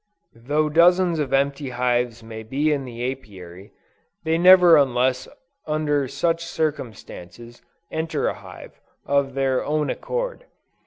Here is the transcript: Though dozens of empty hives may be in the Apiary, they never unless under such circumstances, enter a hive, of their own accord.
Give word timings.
Though 0.33 0.67
dozens 0.67 1.19
of 1.19 1.31
empty 1.31 1.69
hives 1.69 2.23
may 2.23 2.41
be 2.41 2.73
in 2.73 2.85
the 2.85 3.11
Apiary, 3.11 3.71
they 4.23 4.39
never 4.39 4.75
unless 4.75 5.27
under 5.67 6.07
such 6.07 6.43
circumstances, 6.43 7.61
enter 7.91 8.27
a 8.27 8.33
hive, 8.33 8.81
of 9.05 9.35
their 9.35 9.63
own 9.63 9.91
accord. 9.91 10.45